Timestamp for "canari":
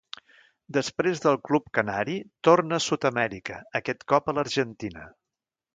1.79-2.17